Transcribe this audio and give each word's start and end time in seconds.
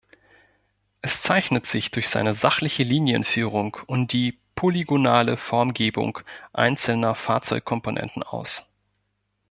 Es 1.03 1.21
zeichnet 1.21 1.67
sich 1.67 1.91
durch 1.91 2.09
seine 2.09 2.33
sachliche 2.33 2.81
Linienführung 2.81 3.77
und 3.85 4.13
die 4.13 4.35
polygonale 4.55 5.37
Formgebung 5.37 6.17
einzelner 6.53 7.13
Fahrzeugkomponenten 7.13 8.23
aus. 8.23 8.65